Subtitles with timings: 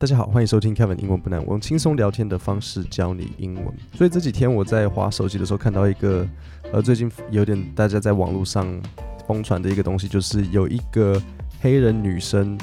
[0.00, 3.66] 大家好，欢迎收听 Kevin 英文不难，我用轻松聊天的方式教你英文。
[3.92, 6.26] 所以这几天我在滑手机的时候看到一个，
[6.72, 8.66] 呃，最近有点大家在网络上
[9.26, 11.20] 疯传的一个东西，就是有一个
[11.60, 12.58] 黑人女生，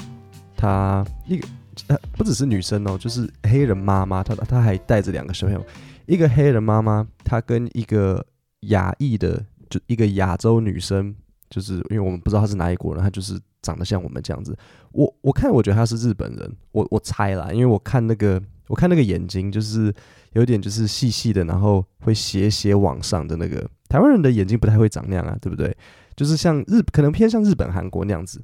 [0.56, 1.46] 她一个
[1.86, 5.64] 呃不只是女生哦，就是黑人妈妈，她她还带着两个小朋友，
[6.06, 8.26] 一个黑人妈妈，她跟一个
[8.62, 11.14] 亚裔的，就一个亚洲女生，
[11.48, 13.38] 就是因为我们不知道她是哪一国人，她就是。
[13.62, 14.56] 长得像我们这样子，
[14.92, 19.92] 我我看我觉得他是日本人，我我猜啦，因为我看那个我看那个眼睛就是
[20.32, 25.76] 有点就是细细的，然后会斜斜往上的那个台湾人的眼睛不太会长那样啊，对不对？
[26.16, 28.42] 就是像日可能偏向日本韩国那样子，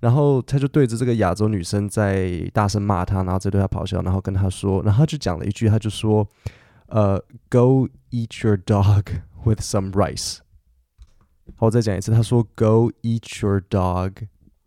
[0.00, 6.28] 然后他就对着这个亚洲女生在大声骂她，然后在对她咆哮，然后跟她说，然后他就讲了一句，他就说，
[6.88, 9.04] 呃，Go eat your dog
[9.42, 10.38] with some rice。
[11.56, 14.12] 好，我再讲一次，他说，Go eat your dog。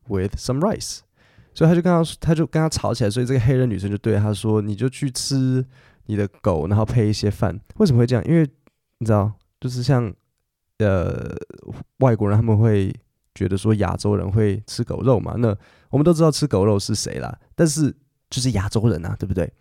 [0.07, 0.99] With some rice，
[1.53, 5.65] 所以他就跟他，他就跟他吵起来，所以这个黑人女生就对他说：“你就去吃
[6.05, 8.23] 你的狗，然后配一些饭。”为什么会这样？
[8.25, 8.47] 因为
[8.99, 10.13] 你知道，就是像
[10.79, 11.35] 呃
[11.99, 12.93] 外国人他们会
[13.35, 15.35] 觉得说亚洲人会吃狗肉嘛。
[15.37, 15.55] 那
[15.89, 17.93] 我们都知道吃狗肉是谁啦，但是
[18.29, 19.51] 就是亚洲人啊，对不对？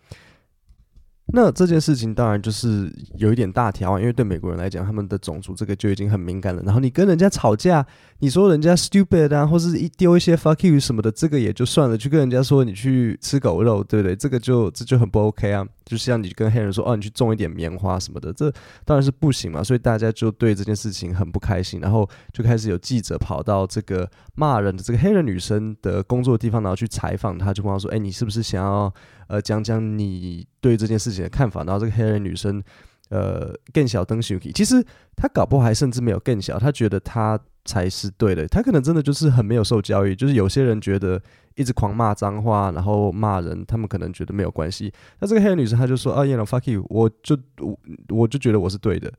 [1.33, 6.63] 那这件事情当然就是有一点大条啊，因为对美国人来讲，他们的种族这个就已经很敏感了。
[6.63, 7.85] 然后你跟人家吵架，
[8.19, 11.97] 你说人家 stupid 啊，或是一丢一些 fuck you 什么的，这个也就算了。
[11.97, 14.15] 去跟人家说你去吃狗肉，对不对？
[14.15, 15.67] 这个就这就很不 OK 啊。
[15.83, 18.49] 就像你跟黑人说哦，你去种一点棉花什么的，这
[18.85, 19.61] 当然是不行嘛。
[19.61, 28.93] 所以大家就对这件事情很不开心，然后就开始有记者跑到这个骂人的这个黑人女生的工作的地方，然后去采访她，就问她说：“哎，你是不是想要？”
[29.27, 31.63] 呃，讲讲你对这件事情的看法。
[31.63, 32.63] 然后这个黑人女生，
[33.09, 38.47] 呃，更小登西，其实她搞不好还甚至没有更小，她觉得她才是对的。
[38.47, 40.15] 她可能真的就是很没有受教育。
[40.15, 41.21] 就是有些人觉得
[41.55, 44.91] 一直狂骂脏话，然后骂人，他们可能觉得没有关系。
[45.19, 49.11] 那这个黑人女生，她就说：“啊，you know, fuck you，我就我我就觉得我是对的。”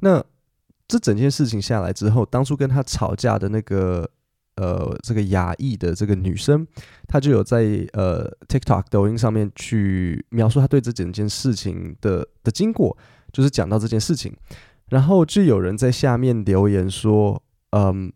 [0.00, 0.24] 那
[0.86, 4.08] 这整件事情下来之后，当初跟她吵架的那个。
[4.58, 6.66] 呃，这个亚裔的这个女生，
[7.06, 12.96] 她就有在呃 TikTok 抖音上面去描述她对这整件事情的的经过，
[13.32, 14.34] 就是讲到这件事情，
[14.88, 18.12] 然后就有人在下面留言说，嗯，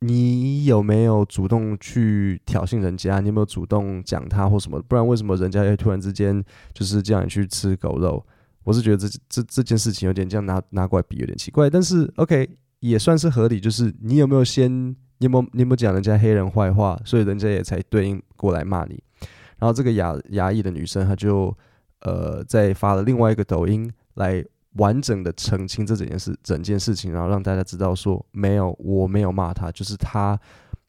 [0.00, 3.20] 你有没有主动去挑衅人家？
[3.20, 4.82] 你有没有主动讲他或什么？
[4.82, 6.42] 不然为什么人家会突然之间
[6.74, 8.26] 就是这样去吃狗肉？
[8.64, 14.96] 我是觉得这这这件事情有点这样拿拿过来比有点奇怪，但是 OK 也算是合理，就是你有没有先。
[15.18, 19.02] 你有没你有没讲人家黑人坏话，所以人家也才对应过来骂你。
[19.58, 21.56] 然后这个亚亚裔的女生，她就
[22.00, 24.44] 呃在发了另外一个抖音来
[24.74, 30.38] 完整的澄清这整件事整件事情，然后让大家知道说没有，我没有骂她，就是她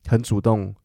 [0.07, 0.75] 很主动。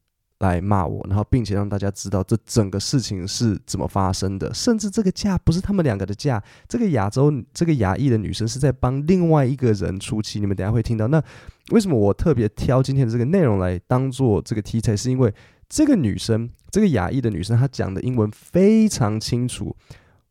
[0.51, 10.41] 来骂我，然后并且让大家知道这整个事情是怎么发生的，甚至这个架不是他们两个的架，这个亚洲这个亚裔的女生是在帮另外一个人出气。
[10.41, 11.07] 你们等下会听到。
[11.09, 11.23] 那
[11.71, 14.97] 为什么我特别挑今天的这个内容来当做这个题材？
[14.97, 15.33] 是因为
[15.69, 19.77] 这个女生，这个亚裔的女生，她讲的英文非常清楚，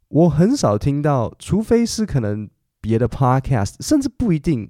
[0.09, 2.49] 我很少听到，除非是可能
[2.81, 4.69] 别的 podcast，甚至不一定，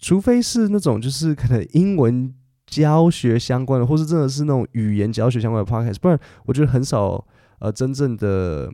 [0.00, 2.32] 除非是那种就是可能英文。
[2.66, 7.24] 教学相关的，或是真的是那种语言教学相关的 podcast，不然我觉得很少
[7.60, 8.68] 呃真正的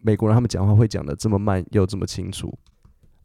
[0.00, 2.56] 美国人他们讲话会讲得这么慢又这么清楚。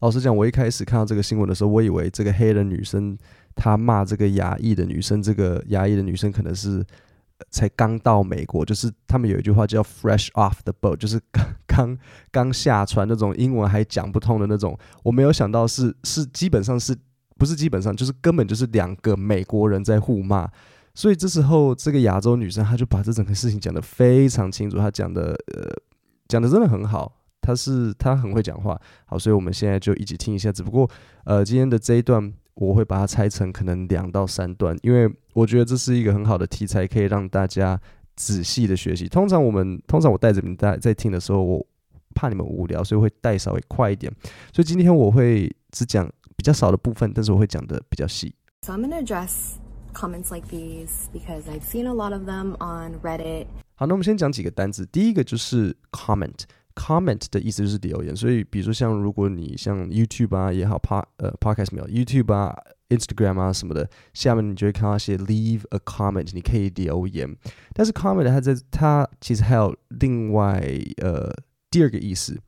[0.00, 3.16] 老实讲，我一开始看到这个新闻的时候，我以为这个黑人女生
[3.54, 6.84] 她骂这个亚裔的女生，这个亚裔的女生可能是
[7.50, 11.98] 才刚到美国，就是他们有一句话叫 fresh off the boat，就是刚刚
[12.32, 14.76] 刚下船那种英文还讲不通的那种。
[15.04, 16.96] 我没有想到是是基本上是。
[17.40, 20.46] 不是基本上就是根本就是两个美国人在互骂，
[20.94, 25.72] 所以这时候这个亚洲女生她就把这整个事情讲得非常清楚，她讲的呃
[26.28, 30.52] 讲的真的很好，她是她很会讲话，好，所以我们现在就一起听一下。
[30.52, 30.88] 只不过
[31.24, 37.80] 呃今天的这一段我会把它拆成可能两到三段，因为我觉得这是一个很好的题材，可以让大家
[38.16, 39.08] 仔细的学习。
[39.08, 41.66] 通常我们通常我带着你们在在听的时候，我
[42.14, 44.12] 怕你们无聊，所以会带稍微快一点。
[44.52, 46.06] 所以今天我会只讲。
[46.40, 48.34] 比较少的部分，但是我会讲的比较细。
[48.62, 49.58] So I'm gonna address
[49.92, 53.44] comments like these because I've seen a lot of them on Reddit.
[53.74, 54.86] 好，那我们先讲几个单词。
[54.86, 58.16] 第一个就是 comment，comment 的意思就是留言。
[58.16, 62.56] 所以，比如说像如果你像 YouTube 啊也好，Pod 呃 Podcast 没有 YouTube 啊、
[62.88, 67.36] Instagram 啊什么的，下面你就会看到一些 leave a comment，你可以留言。
[67.74, 70.58] 但是 comment 它在它其实还有另外
[71.02, 71.30] 呃
[71.70, 72.40] 第二个意思，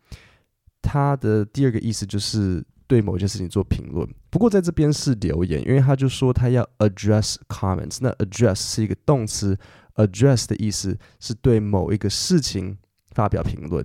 [0.80, 2.64] 它的第二个意思就是。
[2.92, 7.96] 对某件事情做评论，不过在这边是留言，因为他就说他要 address comments。
[8.02, 9.58] 那 address 是一个动词
[9.94, 12.76] address 的意思是对某一个事情
[13.12, 13.82] 发表评论，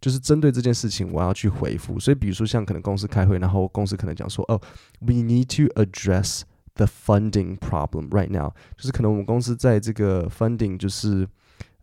[0.00, 2.00] 就是针对这件事情我要去回复。
[2.00, 4.60] 所以，比如说像可能公司开会，然后公司可能讲说：“哦
[4.98, 6.40] ，we need to address
[6.74, 11.28] the funding problem right now。”就是可能我们公司在这个 funding，就是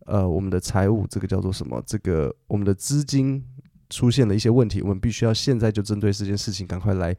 [0.04, 1.82] 呃我们的财务这个叫做什么？
[1.86, 3.42] 这个我们的资金
[3.90, 7.14] 出现了一些问题，我们必须要现在就针对这件事情赶快来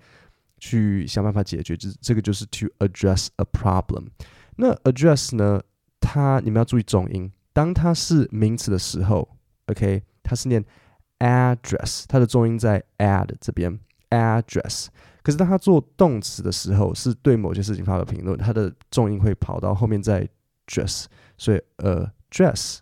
[0.58, 1.78] 去想办法解决。
[1.78, 4.08] 这这个就是 to address a problem。
[4.56, 5.62] 那 address 呢？
[6.04, 9.38] 它你们要注意重音，当它是名词的时候
[9.68, 10.66] ，OK，它是念
[11.20, 13.80] address，它的重音在 add 这边
[14.10, 14.88] address。
[15.22, 20.28] 可是当它做动词的时候，是对某些事情发表评论，它的重音会跑到后面再
[20.66, 21.06] dress。
[21.38, 22.80] 所以 address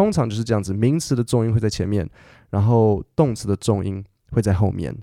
[0.00, 2.08] 通常就是这样子，名词的重音会在前面，
[2.48, 4.96] 然后动词的重音会在后面。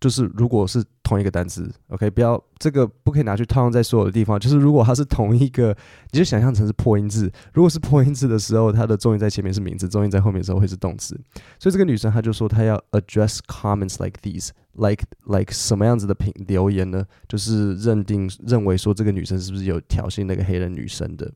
[0.00, 4.40] 就是如果是同一个单词，OK，不要这个不可以拿去套用在所有的地方。
[4.40, 5.76] 就是如果它是同一个，
[6.10, 7.30] 你就想象成是破音字。
[7.52, 11.14] 如果是破音字的时候，它的重音在前面是名词，重音在后面的时候会是动词。
[11.58, 17.04] 所以这个女生她就说她要 address comments like these，like like 什么样子的评留言呢？
[17.28, 21.30] 就是认定认为说这个女生是不是有挑衅那个黑人女生的。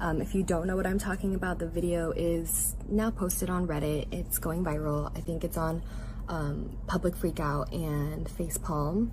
[0.00, 3.66] Um, if you don't know what I'm talking about, the video is now posted on
[3.66, 4.08] Reddit.
[4.12, 5.10] It's going viral.
[5.16, 5.82] I think it's on.
[6.28, 9.10] Um, public freakout and facepalm.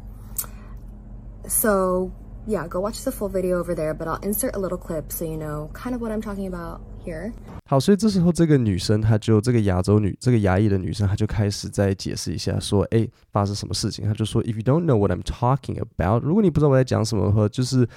[1.47, 2.11] So
[2.47, 5.23] yeah, go watch the full video over there, but I'll insert a little clip so
[5.23, 7.31] you know kind of what I'm talking about here.
[7.67, 14.07] 好，所以这时候这个女生，她就这个亚洲女，这个亚裔的女生，她就开始在解释一下，说，哎，发生什么事情？
[14.07, 17.87] 她就说，If you don't know what I'm talking about，如果你不知道我在讲什么的话，就是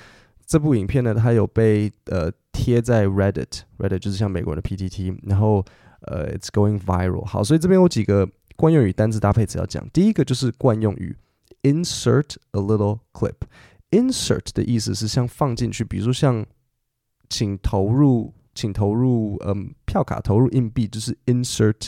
[0.51, 5.63] 这部影片呢，它有被呃贴在 Reddit，Reddit 就是像美国人的 PTT，然后
[6.01, 7.23] 呃，it's going viral。
[7.23, 8.27] 好，所以这边有几个。
[8.57, 11.15] 惯用语单字搭配词要讲，第一个就是惯用语
[11.63, 13.33] ，insert a little clip。
[13.89, 16.45] insert 的意思是像放进去，比如说像
[17.27, 21.87] 请投入，请投入，嗯，票卡投入硬币，就是 insert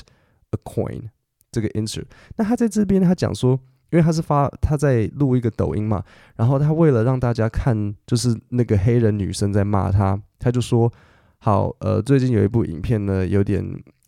[0.50, 1.10] a coin。
[1.52, 2.06] 这个 insert，
[2.38, 3.60] 那他在这边他讲说，
[3.94, 6.04] 因为他是发他在录一个抖音嘛，
[6.36, 10.92] 然后他为了让大家看，就是那个黑人女生在骂他，他就说，
[11.38, 13.64] 好，呃，最近有一部影片呢，有点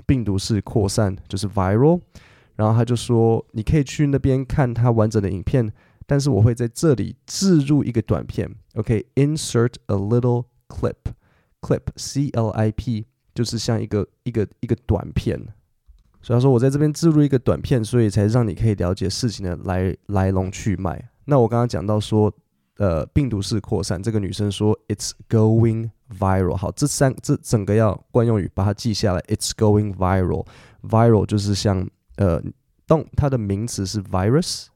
[0.07, 2.01] 病毒式扩散，就是 viral。
[2.55, 5.71] 然后他就说：“你可以去那边看他完整的影片，
[6.07, 8.49] 但是我会在这里置入一个短片。
[8.75, 9.79] OK，insert、okay?
[9.87, 15.37] a little clip，clip，C L I P，就是像一个一个一个短片。
[16.25, 20.99] 所以说我在这边置入一个短片，所以才让你可以了解事情的来来龙去脉。
[21.25, 22.33] 那我刚刚讲到说，
[22.77, 26.55] 呃，病毒式扩散，这个女生说 It's going viral。
[26.55, 29.21] 好，这三这整个要惯用语把它记下来。
[29.27, 31.87] It's going viral，viral 就是像。
[32.17, 32.41] 呃，
[32.87, 34.67] 动它的名词是 virus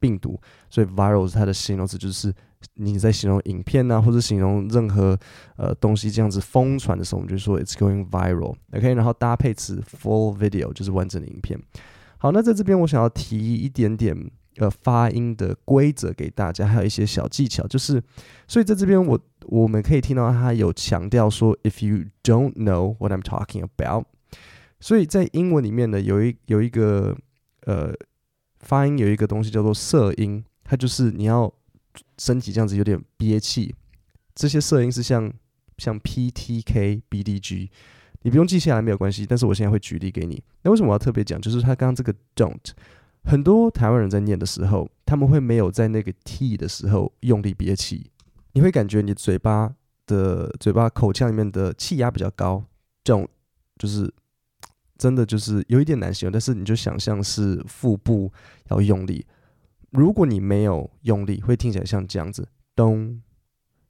[0.00, 2.34] 病毒，所以 viral 是它的形容词，就是
[2.74, 5.18] 你在形容影片啊，或者形容任何
[5.56, 8.54] 呃东西这样子疯传的时候，我们就说 it's going viral。
[8.72, 11.58] OK，然后搭配词 full video 就是完整的影片。
[12.18, 14.14] 好，那在这边我想要提一点点
[14.56, 18.02] 呃发音的规则给大家，还有一些小技巧，就是
[18.46, 24.04] 所以在这边我我们可以听到他有强调说，if you don't know what I'm talking about。
[24.80, 27.16] 所以在英文里面呢，有一有一个
[27.64, 27.94] 呃
[28.60, 31.52] 发音有一个东西叫做色音，它就是你要
[32.20, 33.74] 身体这样子有点憋气。
[34.34, 35.32] 这些声音是像
[35.78, 37.70] 像 P T K B D G，
[38.20, 40.42] 你不用记下来没有关系，但是我现在会举例给你。
[40.62, 41.40] 那为什么我要特别讲？
[41.40, 42.72] 就是他刚刚这个 don't，
[43.24, 48.10] 很多台湾人在念的时候，他们会没有在那个 T 的时候用力憋气，
[48.52, 49.74] 你会感觉你嘴巴
[50.06, 52.64] 的嘴巴口腔里面的气压比较高
[53.02, 53.28] ，don't
[53.78, 54.12] 就是。
[54.98, 58.30] 真的就是有一点难形容，但是你就想象是腹部
[58.68, 59.24] 要用力，
[59.90, 63.20] 如果你没有用力，会听起来像这样子咚。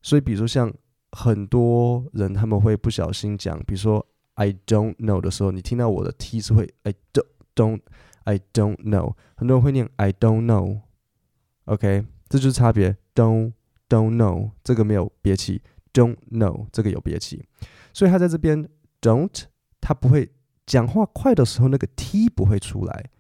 [0.03, 0.73] 所以，比如说像
[1.13, 7.81] 很多人他们会不小心讲，比如说 I don't know 的时候，你听到我的 T 是会 I don't don't
[8.25, 12.97] I don't know，很多人会念 I don't know，OK，这就是差别。
[13.15, 13.53] don't
[13.89, 17.45] don't know 这个没有憋气，don't know 这个有憋气，
[17.93, 18.69] 所以他在这边
[19.01, 19.45] don't
[19.81, 20.31] 他不会。
[20.67, 23.11] 讲话快的时候，那个 T 不会出来。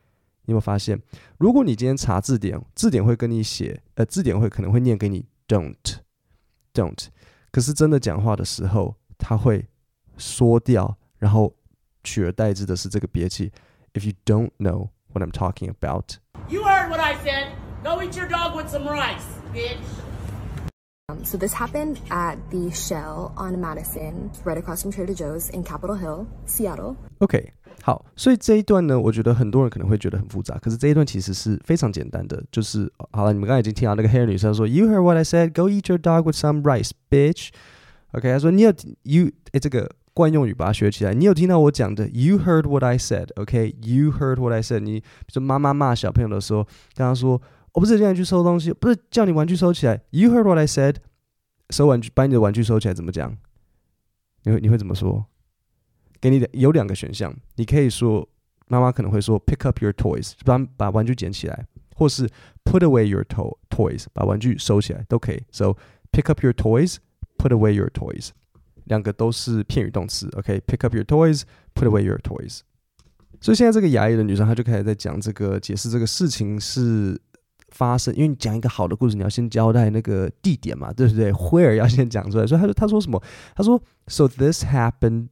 [0.44, 1.00] 你有没有发现？
[1.38, 7.06] 如果你今天查字典，字典会跟你写，呃，字典会可能会念给你 don't，don't。
[7.50, 9.68] 可是真的讲话的时候，它会
[10.16, 11.54] 缩掉，然后
[12.02, 13.52] 取而代之的是这个憋气。
[13.92, 16.16] If you don't know what I'm talking about,
[16.48, 17.48] you heard what I said.
[17.82, 19.78] Go eat your dog with some rice, bitch.
[21.23, 25.95] So this happened at the Shell on Madison, right across from Trader Joe's in Capitol
[25.95, 26.95] Hill, Seattle.
[27.19, 27.51] OK，
[27.83, 32.43] 好，所以这一段呢，我觉得很多人可能会觉得很复杂，可是这一段其实是非常简单的。
[32.51, 35.53] 就是好了，你们刚才已经听到那个黑人女生说，You heard what I said?
[35.53, 37.49] Go eat your dog with some rice, bitch。
[38.11, 41.13] OK，他说你有 you 哎，这个惯用语把它学起来。
[41.13, 42.07] 你有听到我讲的？
[42.09, 44.17] You heard what I said，OK？You、okay?
[44.17, 44.91] heard what I said 你。
[44.93, 46.63] 你比如说妈妈骂小朋友的时候，
[46.95, 47.41] 跟他说：“
[47.72, 50.02] 我不是叫你去收东西，不是叫你玩具收起来。
[50.10, 50.96] ”You heard what I said？
[51.70, 53.36] 收玩具，把你的玩具收起来，怎么讲？
[54.44, 55.26] 你会你会怎么说？
[56.20, 58.28] 给你的有两个选项，你可以说
[58.66, 62.26] 妈妈可能会说：“Pick up your toys，把把玩具捡起来。”或是
[62.64, 65.42] put away your to toys，把玩具收起来都可以。
[65.52, 65.76] So
[66.12, 68.30] pick up your toys，put away your toys，
[68.84, 70.26] 两个都是片语动词。
[70.32, 70.86] OK，pick、okay?
[70.86, 72.60] up your toys，put away your toys。
[73.42, 77.20] 所以现在这个牙医的女生，她就开始在讲这个解释这个事情是
[77.70, 81.32] 发生，因为你讲一个好的故事，你要先交代那个地点嘛，对不对？
[81.34, 82.46] Where 要先讲出来。
[82.46, 83.22] 所以他说他说什么？
[83.54, 85.28] 他说，So this happened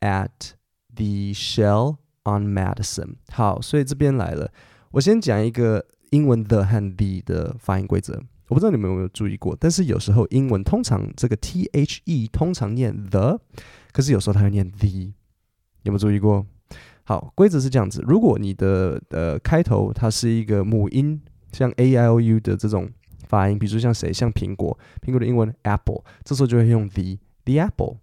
[0.00, 0.52] at
[0.94, 3.14] the Shell on Madison。
[3.30, 4.50] 好，所以这边来了，
[4.92, 5.86] 我先讲一个。
[6.10, 9.56] 英文 the 和 the 的发音规则，我不知道你们有没有注意过。
[9.60, 13.40] 但是有时候英文通常这个 the 通常念 the，
[13.92, 15.12] 可是有时候它会念 the，
[15.84, 16.44] 有没有注意过？
[17.04, 22.88] 好，规则是这样子：如果你的呃开头它是一个母音，像 a i o u 的这种
[23.28, 27.96] 发音，比如说像谁，像苹果，苹果的英文 apple，这时候就会用 the the apple。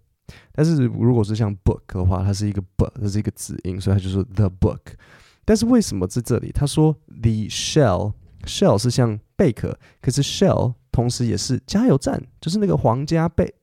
[0.52, 4.80] 但是如果是像 book 的话，它是一个 b，它是一个子音，所以它就是 the book。
[5.46, 6.52] 但是为什么在这里？
[6.52, 8.12] 他说 the shell
[8.44, 13.54] shell 是像贝壳，可是 shell 同时也是加油站，就是那个皇家贝，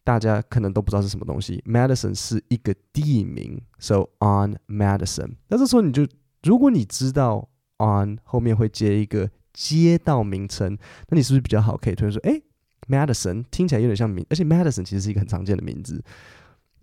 [0.04, 1.64] 大家可能都不知道是什么东西。
[1.66, 5.36] Madison 是一个地名，so on Madison。
[5.48, 6.08] 那这时候你就，
[6.44, 10.78] 如果你知道 on 后面会接一个街道名称，
[11.10, 12.42] 那你是不是比较好可以推说，哎
[12.88, 16.04] ，Madison 听起来有点像名，而且 Madison 其实是一个很常见的名字。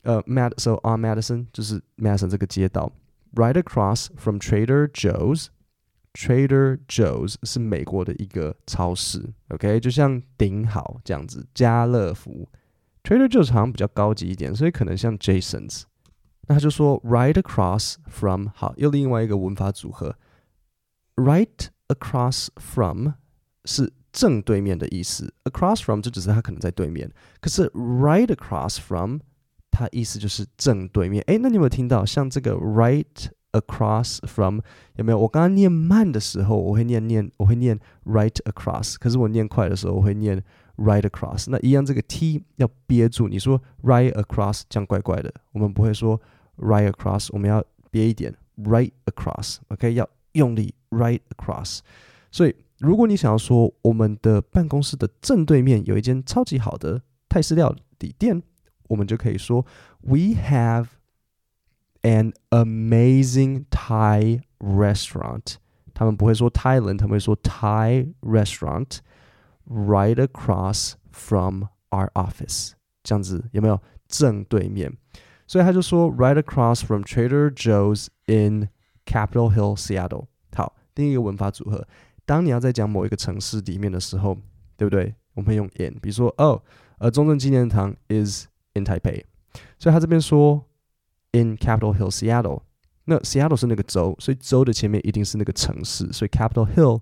[0.03, 2.93] 呃、，Mad so on Madison 就是 Madison 这个街道
[3.35, 12.49] ，right across from Trader Joe's，Trader Joe's 是美国的一个超市，OK，就像顶好这样子，家乐福
[13.09, 15.85] ，Trader Joe's 好像比较高级一点，所以可能像 Jason's。
[16.47, 20.15] 那他就说 right across from 好，又另外一个文法组合
[21.17, 23.13] ，right across from
[23.65, 27.11] 是正对面的意思，across from 就只是他可能在对面，
[27.41, 29.21] 可是 right across from
[29.71, 34.61] 它意思就是正对面，诶，那你有没有听到像这个 right across from
[34.97, 35.19] 有没有？
[35.19, 40.43] 我刚刚念慢的时候，我会念念，我会念 right across，可是我念快的时候，我会念
[40.78, 41.50] right across。
[41.50, 43.28] 那一样，这个 t 要憋住。
[43.28, 46.20] 你说 right across 这样怪怪的，我们不会说
[46.58, 51.80] right across，我们要憋一点 right across，OK，要用力 right across。
[52.32, 58.42] 所以，如果你想要说我们的办公室的正对面有一间超级好的泰式料理店。
[58.90, 59.66] 我们就可以说，
[60.02, 60.88] We have
[62.02, 65.56] an amazing Thai restaurant。
[65.94, 68.98] 他们不会说 Thailand，他们会说 Thai restaurant
[69.69, 72.73] Right across from our office。
[73.05, 74.93] 这样子有没有正对面？
[75.47, 78.69] 所以他就说 right across from Trader Joe's in
[79.07, 80.27] Capitol Hill, Seattle。
[80.55, 81.87] 好，第一个文法组合，
[82.27, 84.37] 当你要在讲某一个城市里面的时候，
[84.77, 85.15] 对不对？
[85.35, 86.61] 我们会用 in，比如说哦，
[86.99, 89.23] 呃，中正纪念堂 is in Taipei，
[89.79, 90.67] 所以他这边说
[91.33, 92.63] in Capitol Hill Seattle，
[93.05, 97.01] 那 Seattle 是那个州，所以州的前面一定是那个城市，所以 Capitol Hill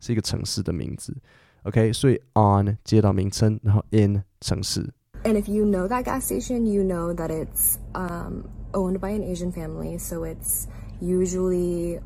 [0.00, 1.16] 是一个城市的名字。
[1.65, 4.93] OK，所以 on 街道名称，然后 in 城市。
[5.23, 9.51] And if you know that gas station, you know that it's um, owned by an Asian
[9.51, 10.67] family, so it's
[10.99, 11.99] usually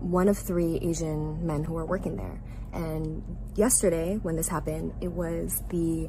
[0.00, 2.40] one of three Asian men who are working there.
[2.72, 3.22] And
[3.54, 6.08] yesterday, when this happened, it was the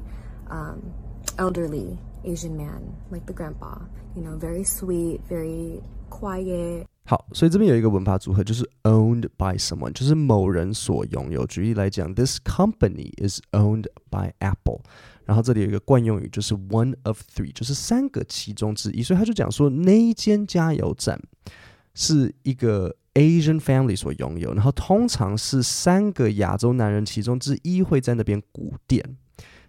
[0.49, 0.93] um,
[1.37, 3.79] elderly Asian man, like the grandpa,
[4.15, 6.86] you know, very sweet, very quiet.
[7.08, 11.46] 好，所以这边有一个文法组合，就是 owned by someone，就是某人所拥有。
[11.46, 14.80] 举例来讲，this company is owned by Apple。
[15.24, 19.02] 然后这里有一个惯用语，就是 one of three，就是三个其中之一。
[19.02, 21.18] 所以他就讲说，那一间加油站
[21.94, 29.16] 是一个 Asian family 所拥有，然后通常是三个亚洲男人其中之一会在那边鼓电。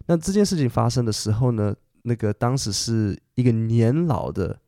[0.04, 4.58] 那这件事情发生的时候呢，那个当时是一个年老的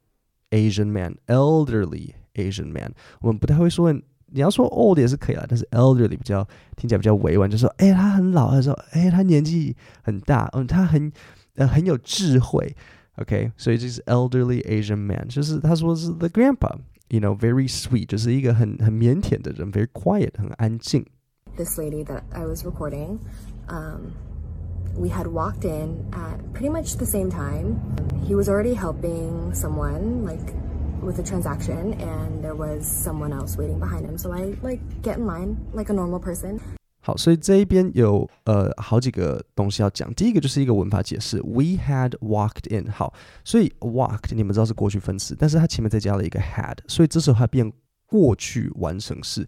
[0.48, 2.12] Asian man，elderly。
[2.35, 3.91] Asian man，我们不太会说，
[4.29, 6.45] 你要说 old 也是可以啦，但是 elderly 比较
[6.75, 11.11] 听起来比较委婉，就说，哎、欸，他很老，他说，哎、欸，他年纪很大，嗯，他很
[11.55, 12.75] 呃很有智慧，
[13.15, 21.05] OK，所以这是 elderly Asian man，就是他说是 the grandpa，you know，very sweet，就是一个很很腼腆的人，very quiet，很安静。
[21.55, 23.19] This lady that I was recording,
[23.69, 24.11] um,
[24.95, 27.77] we had walked in at pretty much the same time.
[28.27, 30.53] He was already helping someone, like.
[31.02, 34.16] With a transaction and there was someone else waiting behind him.
[34.16, 36.60] So I like get in line like a normal person.
[37.04, 40.14] 好，所以这一边有呃好几个东西要讲。
[40.14, 42.88] 第一个就是一个文法解释，We had walked in。
[42.92, 43.12] 好，
[43.44, 47.72] 所以 walked 你们知道是过去分词，但是它前面再加了一个 had，所以这时候它变
[48.06, 49.44] 过去完成式。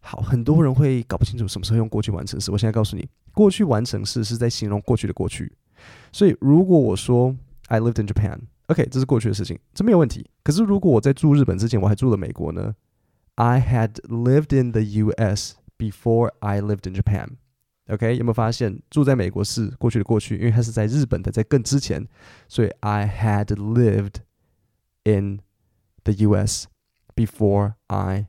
[0.00, 2.50] 好，很多人会搞不清楚什么时候用过去完成式。
[2.50, 5.52] 我现在告诉你，过去完成式是在形容过去的过去。
[6.10, 8.38] 所以如果我说 I lived in Japan。
[8.67, 10.25] OK，这是过去的事情，这没有问题。
[10.41, 12.73] 可是如果我在住日本之前，我还住了美国呢？
[13.35, 15.55] I had lived in the U.S.
[15.77, 17.37] before I lived in Japan.
[17.87, 22.07] OK，有没有发现住在美国是过去的过去，因为它是在日本的，在更之前，
[22.47, 24.21] 所以 I had lived
[25.03, 25.41] in
[26.03, 26.67] the U.S.
[27.15, 28.27] before I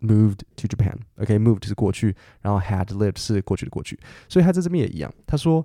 [0.00, 0.96] moved to Japan.
[1.18, 5.64] OK，moved、okay, 是过去，然后 had lived 是过去的过去，所以他在这边也一样，他说。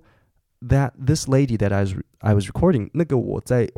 [0.61, 3.71] That this lady that I was I was recording 那个我在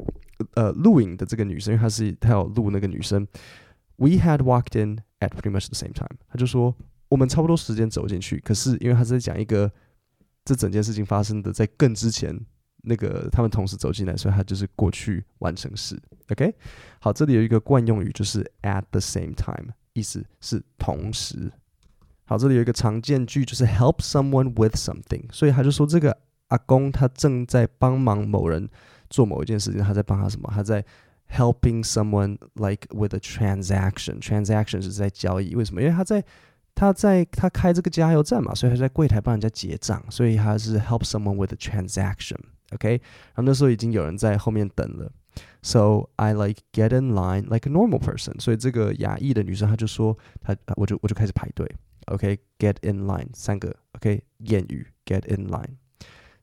[0.54, 3.26] 呃录影的这个女生，因为她是她有录那个女生
[3.96, 6.16] ，We had walked in at pretty much the same time。
[6.28, 6.72] 他就说
[7.08, 9.68] 我们差不多时间走进去，可是因为他是在讲一个
[10.44, 12.38] 这整件事情发生的在更之前，
[12.82, 16.00] 那个他们同时走进来，所以他就是过去完成式。
[16.30, 16.54] OK，
[17.00, 21.50] 好，这里有一个惯用语就是 at the same time，意思是同时。
[22.26, 26.16] 好，这里有一个常见句就是 help someone with something，所以他就说这个。
[26.48, 28.68] 阿公他正在帮忙某人
[29.10, 30.50] 做某一件事情，他在帮他什么？
[30.54, 30.84] 他在
[31.30, 34.20] helping someone like with a transaction。
[34.20, 35.80] transaction 是在交易，为什么？
[35.82, 36.24] 因为他在
[36.74, 42.38] 他在他开这个加油站嘛，所以他在柜台帮人家结账，所以他是 help someone with a transaction。
[42.72, 45.10] OK，然后那时候已经有人在后面等了
[45.62, 48.40] ，so I like get in line like a normal person。
[48.40, 51.64] 所以这个亚裔的女生她就说，她我就我就开始排队。
[52.06, 55.76] OK，get in line 三个 OK 谚语 get in line。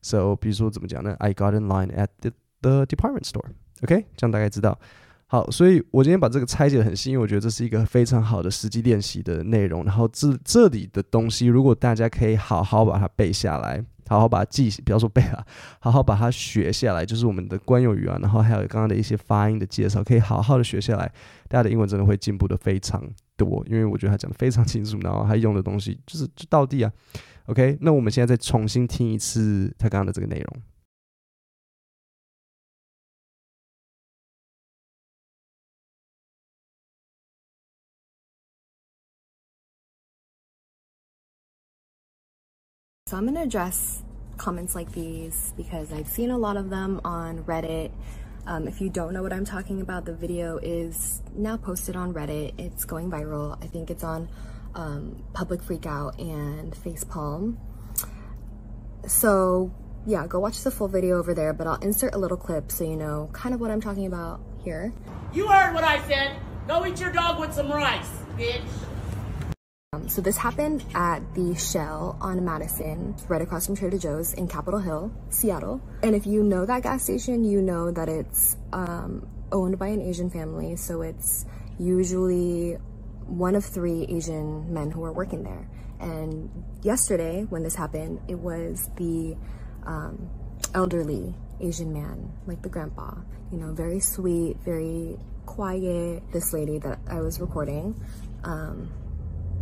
[0.04, 3.46] So，比如说怎么讲呢？I got in line at the, the department store.
[3.82, 4.78] OK，这样大概知道。
[5.26, 9.82] 好，所以我今天把这个拆解得很细，因为我觉得这是一个非常好的实际练习的内容。
[9.82, 15.44] 然后这这里的东西，如果大家可以好好把它背下来，好好把它记，不要说背了，
[15.80, 21.10] 好好把它学下来，就是我们的惯用语啊，然后还有刚刚的一些发音的介绍，可以好好的学下来，
[21.48, 23.02] 大家的英文真的会进步的非常
[23.38, 23.64] 多。
[23.66, 26.92] 因为我觉得他讲的非常清楚，然后他用的东西就是就到地啊。
[27.47, 30.61] OK，那我们现在再重新听一次他刚刚的这个内容。
[43.07, 44.03] So I'm going to address
[44.37, 47.89] comments like these because I've seen a lot of them on Reddit.
[48.45, 52.13] Um, if you don't know what I'm talking about, the video is now posted on
[52.13, 52.53] Reddit.
[52.59, 53.57] It's going viral.
[53.63, 54.27] I think it's on
[54.74, 57.56] um, Public Freakout and Facepalm.
[59.06, 59.72] So
[60.06, 62.84] yeah, go watch the full video over there, but I'll insert a little clip so
[62.84, 64.92] you know kind of what I'm talking about here.
[65.32, 66.36] You heard what I said.
[66.66, 68.62] Go eat your dog with some rice, bitch.
[69.92, 74.48] Um, so this happened at the Shell on Madison, right across from Trader Joe's in
[74.48, 75.80] Capitol Hill, Seattle.
[76.02, 80.00] And if you know that gas station, you know that it's um, owned by an
[80.00, 80.74] Asian family.
[80.76, 81.44] So it's
[81.78, 82.78] usually
[83.26, 85.68] one of three Asian men who were working there.
[86.00, 86.50] And
[86.82, 89.36] yesterday, when this happened, it was the
[89.86, 90.30] um,
[90.74, 93.14] elderly Asian man, like the grandpa,
[93.52, 96.22] you know, very sweet, very quiet.
[96.32, 98.00] This lady that I was recording,
[98.44, 98.92] um,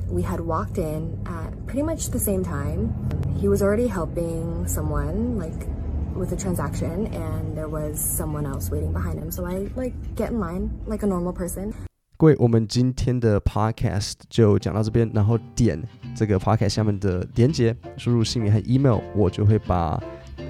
[0.08, 2.92] we had walked in at pretty much the same time.
[3.40, 5.68] He was already helping someone, like
[6.16, 9.30] with a transaction, and there was someone else waiting behind him.
[9.30, 11.74] So I like get in line like a normal person.
[12.22, 15.76] 各位，我们今天的 podcast 就讲到这边，然后点
[16.14, 20.00] 这个 podcast 下面的连结，输入姓名和 email，我就会把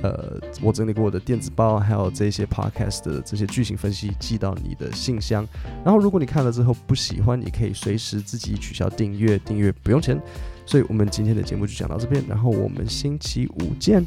[0.02, 5.48] 呃，我整理过的电子报，还有这些 podcast 的这些剧情分析寄到你的信箱。
[5.82, 10.20] 然后，如果你看了之后不喜欢，你可以随时自己取消订阅，订阅不用钱。
[10.66, 14.04] 所以我们今天的节目就讲到这边，然后我们星期五见，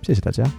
[0.00, 0.50] 谢谢大家。